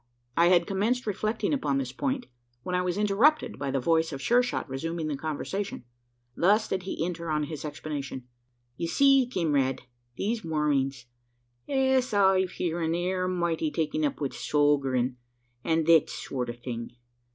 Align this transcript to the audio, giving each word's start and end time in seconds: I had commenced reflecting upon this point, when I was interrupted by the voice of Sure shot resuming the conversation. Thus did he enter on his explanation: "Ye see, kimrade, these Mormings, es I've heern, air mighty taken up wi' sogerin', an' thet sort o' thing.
I 0.35 0.47
had 0.47 0.65
commenced 0.65 1.05
reflecting 1.05 1.53
upon 1.53 1.77
this 1.77 1.91
point, 1.91 2.25
when 2.63 2.73
I 2.73 2.81
was 2.81 2.97
interrupted 2.97 3.59
by 3.59 3.69
the 3.69 3.79
voice 3.79 4.11
of 4.11 4.19
Sure 4.19 4.41
shot 4.41 4.67
resuming 4.67 5.05
the 5.09 5.15
conversation. 5.15 5.83
Thus 6.35 6.67
did 6.67 6.81
he 6.81 7.05
enter 7.05 7.29
on 7.29 7.43
his 7.43 7.63
explanation: 7.63 8.27
"Ye 8.77 8.87
see, 8.87 9.27
kimrade, 9.31 9.81
these 10.17 10.43
Mormings, 10.43 11.05
es 11.69 12.15
I've 12.15 12.53
heern, 12.53 12.95
air 12.95 13.27
mighty 13.27 13.69
taken 13.69 14.03
up 14.03 14.19
wi' 14.19 14.29
sogerin', 14.29 15.17
an' 15.63 15.85
thet 15.85 16.09
sort 16.09 16.49
o' 16.49 16.53
thing. 16.53 16.93